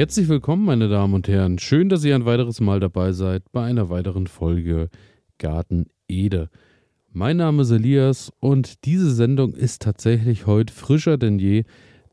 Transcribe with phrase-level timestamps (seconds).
[0.00, 1.58] Herzlich willkommen, meine Damen und Herren.
[1.58, 4.88] Schön, dass ihr ein weiteres Mal dabei seid bei einer weiteren Folge
[5.36, 6.48] Garten Ede.
[7.12, 11.64] Mein Name ist Elias und diese Sendung ist tatsächlich heute frischer denn je,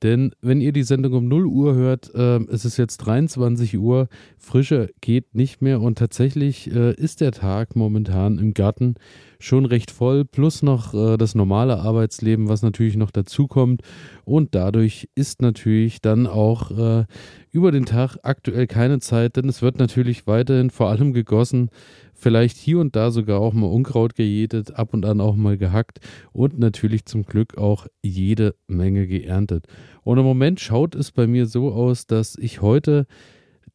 [0.03, 4.07] denn wenn ihr die Sendung um 0 Uhr hört, äh, es ist jetzt 23 Uhr,
[4.37, 8.95] frischer geht nicht mehr und tatsächlich äh, ist der Tag momentan im Garten
[9.39, 13.81] schon recht voll, plus noch äh, das normale Arbeitsleben, was natürlich noch dazukommt.
[14.25, 17.05] Und dadurch ist natürlich dann auch äh,
[17.51, 21.69] über den Tag aktuell keine Zeit, denn es wird natürlich weiterhin vor allem gegossen,
[22.17, 25.99] vielleicht hier und da sogar auch mal Unkraut gejätet, ab und an auch mal gehackt
[26.33, 29.67] und natürlich zum Glück auch jede Menge geerntet.
[30.03, 33.05] Und im Moment schaut es bei mir so aus, dass ich heute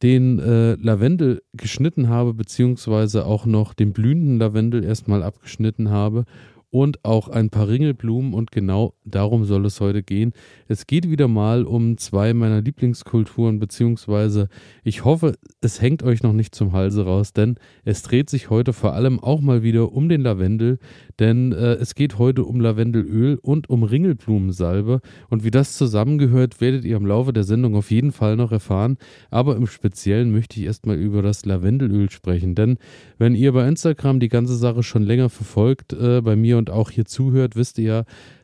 [0.01, 6.25] den äh, Lavendel geschnitten habe, beziehungsweise auch noch den blühenden Lavendel erstmal abgeschnitten habe
[6.73, 10.33] und auch ein paar Ringelblumen und genau darum soll es heute gehen.
[10.67, 14.49] Es geht wieder mal um zwei meiner Lieblingskulturen, beziehungsweise
[14.83, 18.73] ich hoffe, es hängt euch noch nicht zum Halse raus, denn es dreht sich heute
[18.73, 20.79] vor allem auch mal wieder um den Lavendel,
[21.19, 25.01] denn äh, es geht heute um Lavendelöl und um Ringelblumensalbe.
[25.29, 28.97] Und wie das zusammengehört, werdet ihr im Laufe der Sendung auf jeden Fall noch erfahren,
[29.29, 32.77] aber im Speziellen möchte ich erstmal über das Lavendelöl sprechen, denn
[33.17, 36.89] wenn ihr bei Instagram die ganze Sache schon länger verfolgt, äh, bei mir und auch
[36.89, 38.03] hier zuhört, wisst ihr ja,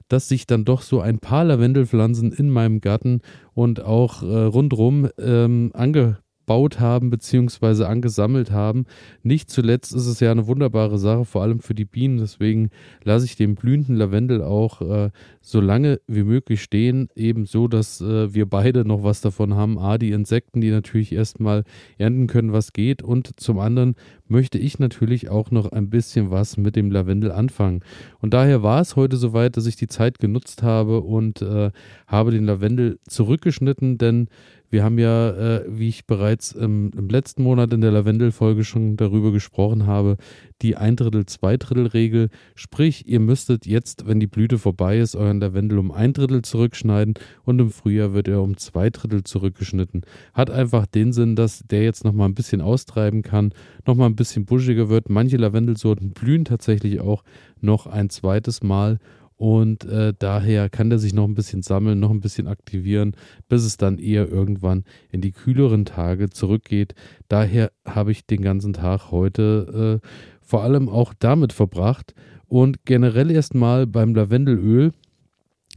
[0.09, 3.21] dass sich dann doch so ein paar Lavendelpflanzen in meinem Garten
[3.53, 6.17] und auch äh, rundrum ähm, ange
[6.49, 7.83] gebaut haben bzw.
[7.83, 8.85] angesammelt haben.
[9.21, 12.17] Nicht zuletzt ist es ja eine wunderbare Sache, vor allem für die Bienen.
[12.17, 12.71] Deswegen
[13.03, 15.11] lasse ich den blühenden Lavendel auch äh,
[15.41, 19.77] so lange wie möglich stehen, eben so, dass äh, wir beide noch was davon haben.
[19.77, 21.65] A, die Insekten, die natürlich erstmal
[21.99, 23.03] ernten können, was geht.
[23.03, 23.93] Und zum anderen
[24.27, 27.81] möchte ich natürlich auch noch ein bisschen was mit dem Lavendel anfangen.
[28.21, 31.69] Und daher war es heute soweit, dass ich die Zeit genutzt habe und äh,
[32.07, 34.29] habe den Lavendel zurückgeschnitten, denn
[34.69, 38.97] wir haben ja, äh, wie ich bereits im, im, letzten Monat in der Lavendel-Folge schon
[38.97, 40.17] darüber gesprochen habe,
[40.61, 42.29] die ein Drittel, zwei Drittel Regel.
[42.55, 47.15] Sprich, ihr müsstet jetzt, wenn die Blüte vorbei ist, euren Lavendel um ein Drittel zurückschneiden
[47.43, 50.01] und im Frühjahr wird er um zwei Drittel zurückgeschnitten.
[50.33, 53.53] Hat einfach den Sinn, dass der jetzt nochmal ein bisschen austreiben kann,
[53.87, 55.09] nochmal ein bisschen buschiger wird.
[55.09, 57.23] Manche Lavendelsorten blühen tatsächlich auch
[57.61, 58.99] noch ein zweites Mal
[59.39, 63.15] und äh, daher kann der sich noch ein bisschen sammeln, noch ein bisschen aktivieren,
[63.47, 66.93] bis es dann eher irgendwann in die kühleren Tage zurückgeht.
[67.29, 70.07] Daher habe ich den ganzen Tag heute äh,
[70.41, 72.13] vor allem auch damit verbracht.
[72.47, 74.91] Und generell erstmal beim Lavendelöl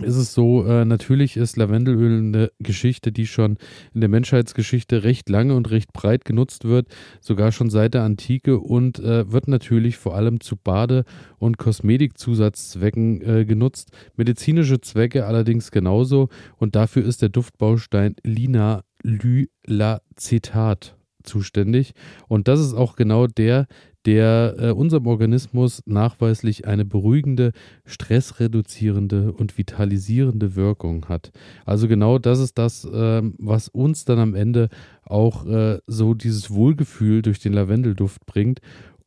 [0.00, 3.58] ist es so, äh, natürlich ist Lavendelöl eine Geschichte, die schon
[3.92, 6.88] in der Menschheitsgeschichte recht lange und recht breit genutzt wird,
[7.20, 11.04] sogar schon seit der Antike und äh, wird natürlich vor allem zu Bade-
[11.38, 20.97] und Kosmetikzusatzzwecken äh, genutzt, medizinische Zwecke allerdings genauso und dafür ist der Duftbaustein Lina Lylacetat
[21.25, 21.94] zuständig
[22.28, 23.66] und das ist auch genau der,
[24.05, 27.53] der äh, unserem Organismus nachweislich eine beruhigende,
[27.84, 31.31] stressreduzierende und vitalisierende Wirkung hat.
[31.65, 34.69] Also genau das ist das, äh, was uns dann am Ende
[35.05, 38.61] auch äh, so dieses Wohlgefühl durch den Lavendelduft bringt.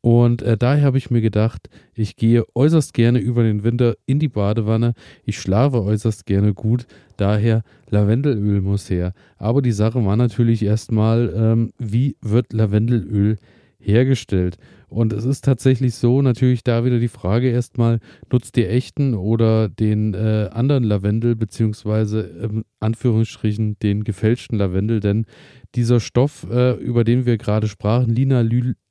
[0.06, 4.20] Und äh, daher habe ich mir gedacht, ich gehe äußerst gerne über den Winter in
[4.20, 4.94] die Badewanne.
[5.24, 6.86] Ich schlafe äußerst gerne gut.
[7.16, 9.14] Daher Lavendelöl muss her.
[9.36, 13.38] Aber die Sache war natürlich erstmal, ähm, wie wird Lavendelöl
[13.80, 14.58] hergestellt?
[14.88, 17.98] Und es ist tatsächlich so, natürlich da wieder die Frage erstmal,
[18.30, 25.26] nutzt ihr echten oder den äh, anderen Lavendel, beziehungsweise im Anführungsstrichen den gefälschten Lavendel, denn
[25.74, 28.14] dieser Stoff, äh, über den wir gerade sprachen,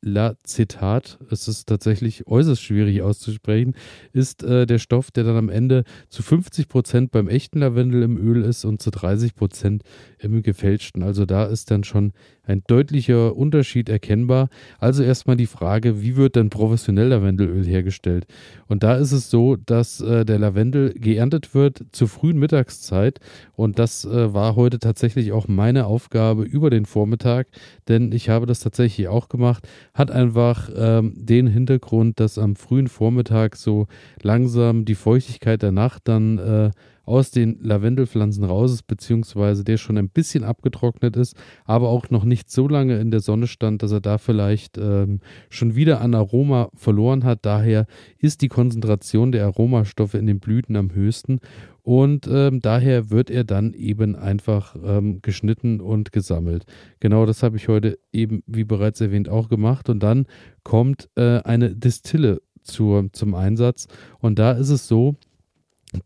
[0.06, 3.76] Linalyacetat, es ist tatsächlich äußerst schwierig auszusprechen,
[4.14, 8.18] ist äh, der Stoff, der dann am Ende zu 50 Prozent beim echten Lavendel im
[8.18, 9.84] Öl ist und zu 30 Prozent
[10.20, 11.04] im gefälschten.
[11.04, 14.50] Also da ist dann schon ein deutlicher Unterschied erkennbar.
[14.80, 18.28] Also erstmal die Frage, wie wird denn professionell Lavendelöl hergestellt?
[18.68, 23.20] Und da ist es so, dass äh, der Lavendel geerntet wird zur frühen Mittagszeit
[23.54, 27.48] und das äh, war heute tatsächlich auch meine Aufgabe über den Vormittag,
[27.88, 29.68] denn ich habe das tatsächlich auch gemacht.
[29.96, 33.88] Hat einfach ähm, den Hintergrund, dass am frühen Vormittag so
[34.22, 36.72] langsam die Feuchtigkeit der Nacht dann äh,
[37.06, 42.26] aus den Lavendelpflanzen raus ist, beziehungsweise der schon ein bisschen abgetrocknet ist, aber auch noch
[42.26, 46.14] nicht so lange in der Sonne stand, dass er da vielleicht ähm, schon wieder an
[46.14, 47.46] Aroma verloren hat.
[47.46, 47.86] Daher
[48.18, 51.40] ist die Konzentration der Aromastoffe in den Blüten am höchsten
[51.86, 56.66] und ähm, daher wird er dann eben einfach ähm, geschnitten und gesammelt.
[57.00, 59.88] Genau das habe ich heute eben, wie bereits erwähnt, auch gemacht.
[59.88, 60.26] Und dann
[60.64, 63.88] kommt äh, eine Distille zur, zum Einsatz.
[64.18, 65.16] Und da ist es so,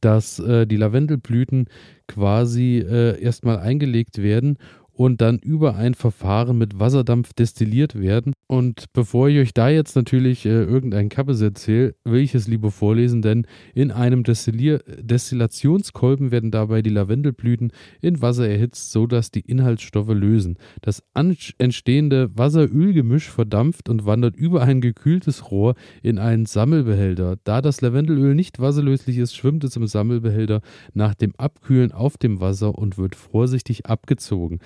[0.02, 1.70] dass äh, die Lavendelblüten
[2.10, 4.58] quasi äh, erstmal eingelegt werden
[5.00, 8.34] und dann über ein Verfahren mit Wasserdampf destilliert werden.
[8.48, 12.70] Und bevor ich euch da jetzt natürlich äh, irgendein Kappes erzähle, will ich es lieber
[12.70, 19.40] vorlesen, denn in einem Destillier Destillationskolben werden dabei die Lavendelblüten in Wasser erhitzt, sodass die
[19.40, 20.58] Inhaltsstoffe lösen.
[20.82, 27.38] Das entstehende Wasser-Öl-Gemisch verdampft und wandert über ein gekühltes Rohr in einen Sammelbehälter.
[27.46, 30.60] Da das Lavendelöl nicht wasserlöslich ist, schwimmt es im Sammelbehälter
[30.94, 34.60] nach dem Abkühlen auf dem Wasser und wird vorsichtig abgezogen.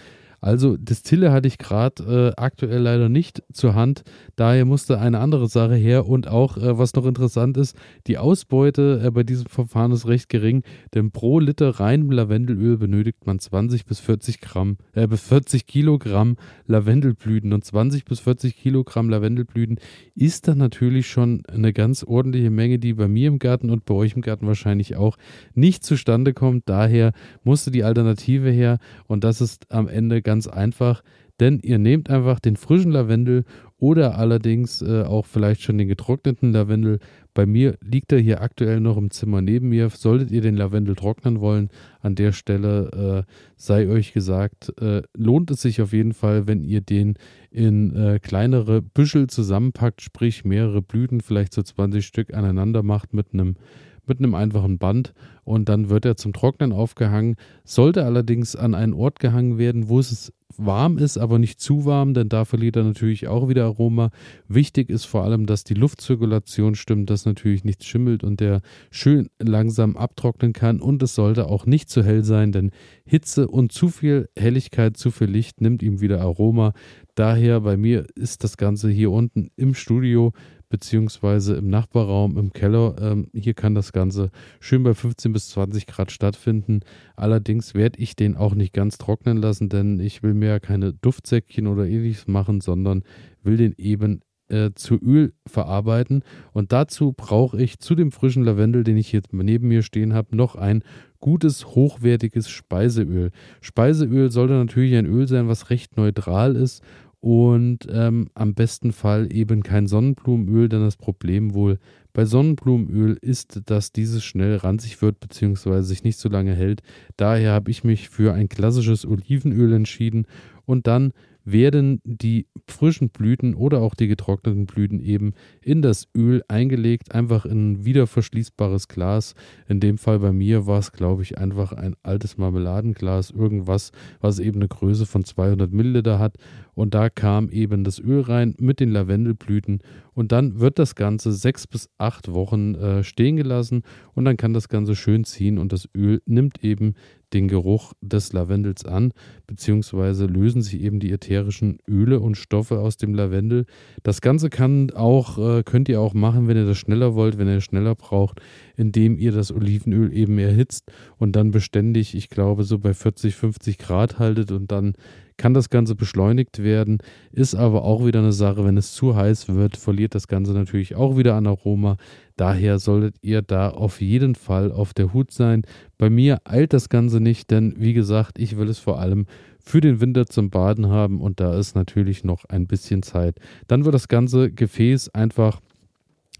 [0.44, 4.04] Also Distille hatte ich gerade äh, aktuell leider nicht zur Hand.
[4.36, 6.06] Daher musste eine andere Sache her.
[6.06, 10.28] Und auch, äh, was noch interessant ist, die Ausbeute äh, bei diesem Verfahren ist recht
[10.28, 10.64] gering,
[10.94, 16.36] denn pro Liter reinem Lavendelöl benötigt man 20 bis 40 Gramm, äh, bis 40 Kilogramm
[16.68, 17.54] Lavendelblüten.
[17.54, 19.80] Und 20 bis 40 Kilogramm Lavendelblüten
[20.14, 23.94] ist dann natürlich schon eine ganz ordentliche Menge, die bei mir im Garten und bei
[23.94, 25.16] euch im Garten wahrscheinlich auch
[25.54, 26.68] nicht zustande kommt.
[26.68, 27.14] Daher
[27.46, 31.04] musste die Alternative her und das ist am Ende ganz ganz einfach,
[31.40, 33.44] denn ihr nehmt einfach den frischen Lavendel
[33.78, 36.98] oder allerdings äh, auch vielleicht schon den getrockneten Lavendel.
[37.36, 39.90] Bei mir liegt er hier aktuell noch im Zimmer neben mir.
[39.90, 41.70] Solltet ihr den Lavendel trocknen wollen,
[42.02, 46.64] an der Stelle äh, sei euch gesagt, äh, lohnt es sich auf jeden Fall, wenn
[46.64, 47.14] ihr den
[47.52, 53.34] in äh, kleinere Büschel zusammenpackt, sprich mehrere Blüten, vielleicht so 20 Stück aneinander macht mit
[53.34, 53.56] einem
[54.06, 55.14] mit einem einfachen Band
[55.44, 57.36] und dann wird er zum Trocknen aufgehangen.
[57.64, 62.14] Sollte allerdings an einen Ort gehangen werden, wo es warm ist, aber nicht zu warm,
[62.14, 64.12] denn da verliert er natürlich auch wieder Aroma.
[64.48, 68.62] Wichtig ist vor allem, dass die Luftzirkulation stimmt, dass natürlich nichts schimmelt und der
[68.92, 72.72] schön langsam abtrocknen kann und es sollte auch nicht zu hell sein, denn
[73.06, 76.74] Hitze und zu viel Helligkeit, zu viel Licht nimmt ihm wieder Aroma.
[77.16, 80.34] Daher bei mir ist das Ganze hier unten im Studio
[80.74, 82.96] beziehungsweise im Nachbarraum, im Keller.
[83.00, 86.80] Ähm, hier kann das Ganze schön bei 15 bis 20 Grad stattfinden.
[87.16, 90.94] Allerdings werde ich den auch nicht ganz trocknen lassen, denn ich will mir ja keine
[90.94, 93.04] Duftsäckchen oder ähnliches machen, sondern
[93.44, 96.24] will den eben äh, zu Öl verarbeiten.
[96.52, 100.36] Und dazu brauche ich zu dem frischen Lavendel, den ich hier neben mir stehen habe,
[100.36, 100.84] noch ein
[101.20, 103.32] gutes, hochwertiges Speiseöl.
[103.62, 106.84] Speiseöl sollte natürlich ein Öl sein, was recht neutral ist
[107.24, 111.80] und ähm, am besten Fall eben kein Sonnenblumenöl, denn das Problem wohl
[112.12, 115.84] bei Sonnenblumenöl ist, dass dieses schnell ranzig wird bzw.
[115.84, 116.82] sich nicht so lange hält.
[117.16, 120.28] Daher habe ich mich für ein klassisches Olivenöl entschieden
[120.66, 121.14] und dann
[121.46, 127.46] werden die frischen Blüten oder auch die getrockneten Blüten eben in das Öl eingelegt, einfach
[127.46, 129.36] in ein wiederverschließbares Glas.
[129.68, 133.92] In dem Fall bei mir war es, glaube ich, einfach ein altes Marmeladenglas, irgendwas,
[134.22, 136.38] was eben eine Größe von 200 Milliliter hat.
[136.76, 139.80] Und da kam eben das Öl rein mit den Lavendelblüten
[140.14, 143.84] und dann wird das Ganze sechs bis acht Wochen äh, stehen gelassen
[144.14, 146.96] und dann kann das Ganze schön ziehen und das Öl nimmt eben
[147.34, 149.12] den Geruch des Lavendels an,
[149.48, 153.66] beziehungsweise lösen sich eben die ätherischen Öle und Stoffe aus dem Lavendel.
[154.04, 157.48] Das Ganze kann auch, äh, könnt ihr auch machen, wenn ihr das schneller wollt, wenn
[157.48, 158.40] ihr schneller braucht,
[158.76, 163.78] indem ihr das Olivenöl eben erhitzt und dann beständig, ich glaube, so bei 40, 50
[163.78, 164.94] Grad haltet und dann
[165.38, 167.00] kann das Ganze beschleunigt werden,
[167.32, 170.96] ist aber auch wieder eine Sache, wenn es zu heiß wird, verliert das Ganze natürlich
[170.96, 171.98] auch wieder an Aroma.
[172.36, 175.64] Daher solltet ihr da auf jeden Fall auf der Hut sein.
[175.98, 179.26] Bei mir eilt das Ganze nicht, denn wie gesagt, ich will es vor allem
[179.60, 183.38] für den Winter zum Baden haben und da ist natürlich noch ein bisschen Zeit.
[183.68, 185.62] Dann wird das ganze Gefäß einfach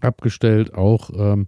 [0.00, 1.46] abgestellt, auch ähm,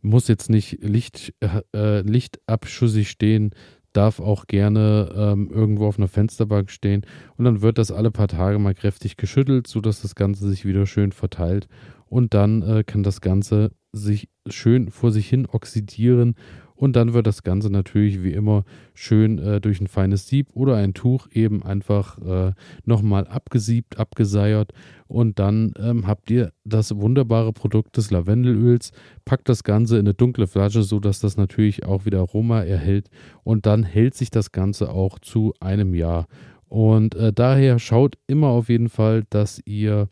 [0.00, 1.34] muss jetzt nicht Licht,
[1.74, 3.50] äh, lichtabschüssig stehen,
[3.98, 7.04] darf auch gerne ähm, irgendwo auf einer Fensterbank stehen
[7.36, 10.86] und dann wird das alle paar Tage mal kräftig geschüttelt, sodass das Ganze sich wieder
[10.86, 11.66] schön verteilt
[12.06, 16.36] und dann äh, kann das Ganze sich schön vor sich hin oxidieren
[16.78, 18.62] und dann wird das Ganze natürlich wie immer
[18.94, 22.52] schön äh, durch ein feines Sieb oder ein Tuch eben einfach äh,
[22.84, 24.72] nochmal abgesiebt, abgeseiert.
[25.08, 28.92] Und dann ähm, habt ihr das wunderbare Produkt des Lavendelöls.
[29.24, 33.10] Packt das Ganze in eine dunkle Flasche, sodass das natürlich auch wieder Aroma erhält.
[33.42, 36.28] Und dann hält sich das Ganze auch zu einem Jahr.
[36.68, 40.08] Und äh, daher schaut immer auf jeden Fall, dass ihr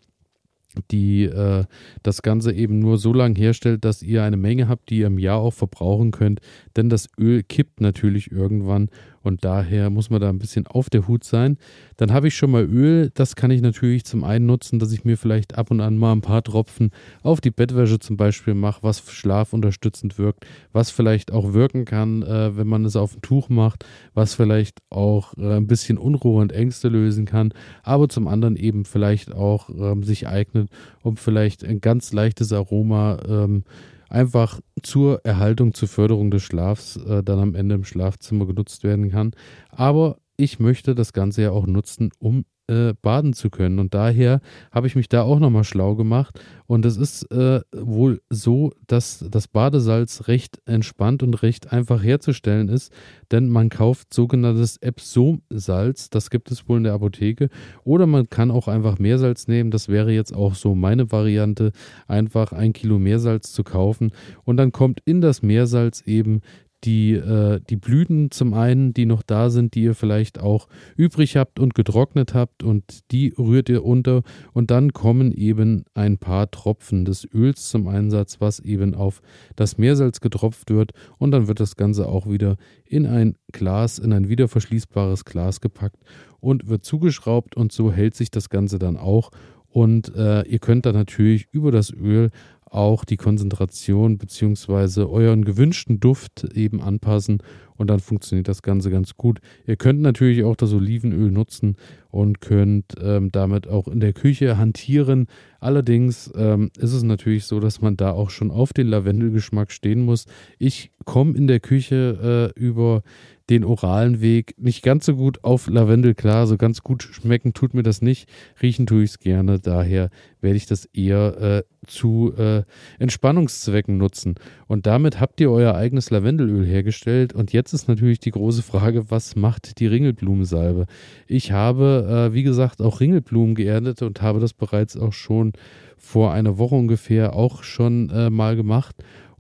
[0.90, 1.64] die äh,
[2.02, 5.18] das Ganze eben nur so lange herstellt, dass ihr eine Menge habt, die ihr im
[5.18, 6.40] Jahr auch verbrauchen könnt.
[6.76, 8.90] Denn das Öl kippt natürlich irgendwann
[9.26, 11.58] und daher muss man da ein bisschen auf der Hut sein.
[11.96, 13.10] Dann habe ich schon mal Öl.
[13.14, 16.12] Das kann ich natürlich zum einen nutzen, dass ich mir vielleicht ab und an mal
[16.12, 16.90] ein paar Tropfen
[17.22, 22.56] auf die Bettwäsche zum Beispiel mache, was schlafunterstützend wirkt, was vielleicht auch wirken kann, äh,
[22.56, 26.52] wenn man es auf ein Tuch macht, was vielleicht auch äh, ein bisschen Unruhe und
[26.52, 27.52] Ängste lösen kann,
[27.82, 30.70] aber zum anderen eben vielleicht auch äh, sich eignet,
[31.02, 33.64] um vielleicht ein ganz leichtes Aroma ähm,
[34.08, 39.10] einfach zur Erhaltung, zur Förderung des Schlafs äh, dann am Ende im Schlafzimmer genutzt werden
[39.10, 39.32] kann.
[39.70, 43.78] Aber ich möchte das Ganze ja auch nutzen, um äh, baden zu können.
[43.78, 44.40] Und daher
[44.72, 46.40] habe ich mich da auch nochmal schlau gemacht.
[46.66, 52.68] Und es ist äh, wohl so, dass das Badesalz recht entspannt und recht einfach herzustellen
[52.68, 52.92] ist,
[53.30, 57.50] denn man kauft sogenanntes Epsom-Salz, das gibt es wohl in der Apotheke.
[57.84, 61.72] Oder man kann auch einfach Meersalz nehmen, das wäre jetzt auch so meine Variante,
[62.08, 64.10] einfach ein Kilo Meersalz zu kaufen.
[64.44, 66.40] Und dann kommt in das Meersalz eben
[66.84, 71.36] die, äh, die Blüten zum einen, die noch da sind, die ihr vielleicht auch übrig
[71.36, 74.22] habt und getrocknet habt und die rührt ihr unter.
[74.52, 79.22] Und dann kommen eben ein paar Tropfen des Öls zum Einsatz, was eben auf
[79.56, 80.92] das Meersalz getropft wird.
[81.18, 85.98] Und dann wird das Ganze auch wieder in ein Glas, in ein wiederverschließbares Glas gepackt
[86.40, 87.56] und wird zugeschraubt.
[87.56, 89.30] Und so hält sich das Ganze dann auch.
[89.68, 92.30] Und äh, ihr könnt dann natürlich über das Öl
[92.76, 95.02] auch die Konzentration bzw.
[95.04, 97.38] euren gewünschten Duft eben anpassen
[97.76, 99.40] und dann funktioniert das Ganze ganz gut.
[99.66, 101.76] Ihr könnt natürlich auch das Olivenöl nutzen
[102.10, 105.26] und könnt ähm, damit auch in der Küche hantieren.
[105.60, 110.02] Allerdings ähm, ist es natürlich so, dass man da auch schon auf den Lavendelgeschmack stehen
[110.02, 110.26] muss.
[110.58, 113.02] Ich komme in der Küche äh, über
[113.50, 116.46] den oralen Weg nicht ganz so gut auf Lavendel klar.
[116.46, 118.28] So ganz gut schmecken tut mir das nicht.
[118.60, 119.60] Riechen tue ich es gerne.
[119.60, 120.10] Daher
[120.40, 122.64] werde ich das eher äh, zu äh,
[122.98, 124.34] Entspannungszwecken nutzen.
[124.66, 127.32] Und damit habt ihr euer eigenes Lavendelöl hergestellt.
[127.32, 130.86] Und jetzt ist natürlich die große Frage, was macht die Ringelblumensalbe?
[131.28, 135.52] Ich habe, äh, wie gesagt, auch Ringelblumen geerntet und habe das bereits auch schon
[135.96, 138.96] vor einer Woche ungefähr auch schon äh, mal gemacht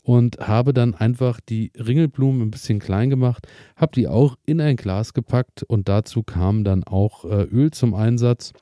[0.06, 4.76] und habe dann einfach die Ringelblumen ein bisschen klein gemacht, habe die auch in ein
[4.76, 8.52] Glas gepackt und dazu kam dann auch äh, Öl zum Einsatz.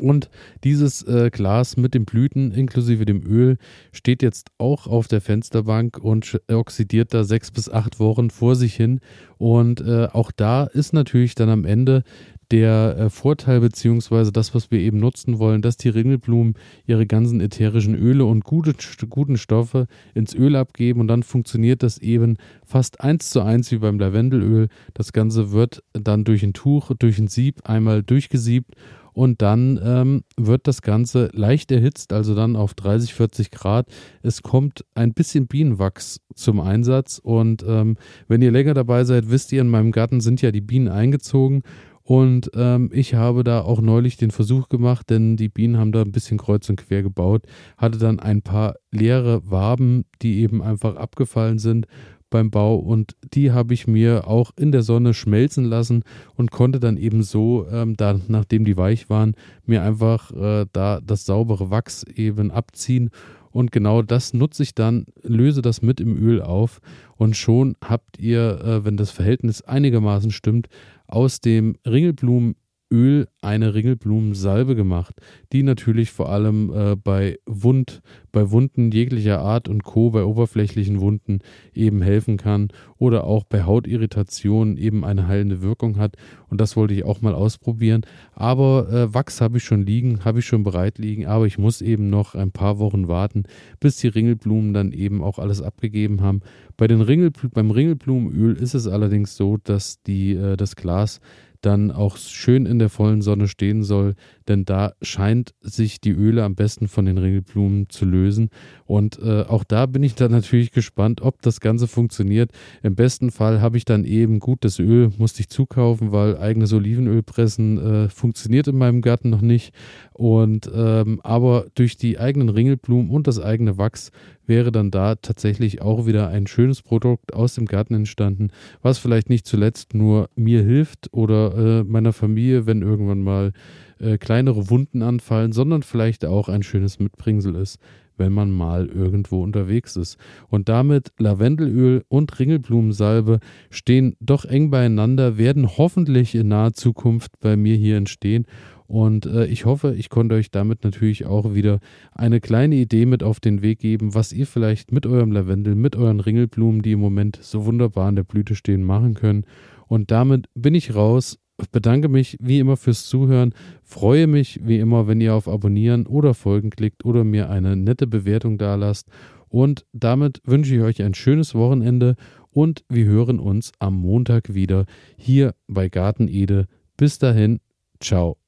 [0.00, 0.30] Und
[0.62, 3.56] dieses äh, Glas mit den Blüten inklusive dem Öl
[3.90, 8.76] steht jetzt auch auf der Fensterbank und oxidiert da sechs bis acht Wochen vor sich
[8.76, 9.00] hin.
[9.38, 12.04] Und äh, auch da ist natürlich dann am Ende
[12.50, 16.54] der äh, Vorteil beziehungsweise das, was wir eben nutzen wollen, dass die Ringelblumen
[16.86, 18.74] ihre ganzen ätherischen Öle und gute,
[19.08, 23.78] guten Stoffe ins Öl abgeben und dann funktioniert das eben fast eins zu eins wie
[23.78, 24.68] beim Lavendelöl.
[24.94, 28.74] Das Ganze wird dann durch ein Tuch, durch ein Sieb einmal durchgesiebt
[29.12, 33.86] und dann ähm, wird das Ganze leicht erhitzt, also dann auf 30, 40 Grad.
[34.22, 37.96] Es kommt ein bisschen Bienenwachs zum Einsatz und ähm,
[38.28, 41.62] wenn ihr länger dabei seid, wisst ihr, in meinem Garten sind ja die Bienen eingezogen
[42.10, 46.02] und ähm, ich habe da auch neulich den Versuch gemacht, denn die Bienen haben da
[46.02, 47.44] ein bisschen kreuz und quer gebaut,
[47.76, 51.86] hatte dann ein paar leere Waben, die eben einfach abgefallen sind
[52.28, 56.02] beim Bau und die habe ich mir auch in der Sonne schmelzen lassen
[56.34, 60.98] und konnte dann eben so, ähm, da, nachdem die weich waren, mir einfach äh, da
[61.00, 63.10] das saubere Wachs eben abziehen.
[63.52, 66.80] Und genau das nutze ich dann, löse das mit im Öl auf
[67.16, 70.68] und schon habt ihr, äh, wenn das Verhältnis einigermaßen stimmt,
[71.12, 72.56] aus dem Ringelblumen
[72.92, 75.14] Öl eine Ringelblumensalbe gemacht,
[75.52, 81.00] die natürlich vor allem äh, bei Wund, bei Wunden jeglicher Art und Co., bei oberflächlichen
[81.00, 81.38] Wunden
[81.72, 82.68] eben helfen kann
[82.98, 86.16] oder auch bei Hautirritationen eben eine heilende Wirkung hat.
[86.48, 88.02] Und das wollte ich auch mal ausprobieren.
[88.34, 91.80] Aber äh, Wachs habe ich schon liegen, habe ich schon bereit liegen, aber ich muss
[91.80, 93.44] eben noch ein paar Wochen warten,
[93.78, 96.40] bis die Ringelblumen dann eben auch alles abgegeben haben.
[96.76, 101.20] Bei den Ringel, beim Ringelblumenöl ist es allerdings so, dass die, äh, das Glas
[101.60, 104.14] dann auch schön in der vollen Sonne stehen soll,
[104.50, 108.50] denn da scheint sich die Öle am besten von den Ringelblumen zu lösen.
[108.84, 112.50] Und äh, auch da bin ich dann natürlich gespannt, ob das Ganze funktioniert.
[112.82, 117.22] Im besten Fall habe ich dann eben gutes Öl, musste ich zukaufen, weil eigenes Olivenöl
[117.22, 119.72] pressen äh, funktioniert in meinem Garten noch nicht.
[120.12, 124.10] Und ähm, aber durch die eigenen Ringelblumen und das eigene Wachs
[124.46, 128.50] wäre dann da tatsächlich auch wieder ein schönes Produkt aus dem Garten entstanden,
[128.82, 133.52] was vielleicht nicht zuletzt nur mir hilft oder äh, meiner Familie, wenn irgendwann mal
[134.00, 137.78] äh, kleinere Wunden anfallen, sondern vielleicht auch ein schönes Mitbringsel ist,
[138.16, 140.18] wenn man mal irgendwo unterwegs ist.
[140.48, 143.40] Und damit Lavendelöl und Ringelblumensalbe
[143.70, 148.46] stehen doch eng beieinander, werden hoffentlich in naher Zukunft bei mir hier entstehen
[148.90, 151.78] und äh, ich hoffe, ich konnte euch damit natürlich auch wieder
[152.10, 155.94] eine kleine Idee mit auf den Weg geben, was ihr vielleicht mit eurem Lavendel, mit
[155.94, 159.44] euren Ringelblumen, die im Moment so wunderbar in der Blüte stehen, machen können.
[159.86, 161.38] Und damit bin ich raus.
[161.68, 163.54] Bedanke mich wie immer fürs Zuhören.
[163.82, 168.06] Freue mich wie immer, wenn ihr auf Abonnieren oder Folgen klickt oder mir eine nette
[168.06, 169.08] Bewertung da lasst.
[169.48, 172.16] Und damit wünsche ich euch ein schönes Wochenende
[172.50, 174.86] und wir hören uns am Montag wieder
[175.16, 176.66] hier bei Garten Ede.
[176.96, 177.60] Bis dahin,
[178.00, 178.39] ciao.